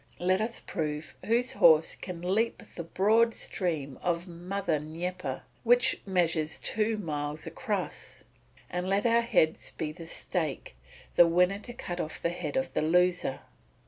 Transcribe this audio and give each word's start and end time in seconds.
Let 0.17 0.41
us 0.41 0.59
prove 0.59 1.13
whose 1.27 1.51
horse 1.53 1.95
can 1.95 2.23
leap 2.33 2.63
the 2.73 2.83
broad 2.83 3.35
stream 3.35 3.99
of 4.01 4.27
Mother 4.27 4.79
Dnieper, 4.79 5.43
which 5.63 6.01
measures 6.07 6.57
two 6.59 6.97
miles 6.97 7.45
across, 7.45 8.23
and 8.67 8.89
let 8.89 9.05
our 9.05 9.21
heads 9.21 9.69
be 9.73 9.91
the 9.91 10.07
stake; 10.07 10.75
the 11.17 11.27
winner 11.27 11.59
to 11.59 11.73
cut 11.73 11.99
off 11.99 12.19
the 12.19 12.29
head 12.31 12.57
of 12.57 12.73
the 12.73 12.81
loser." 12.81 13.41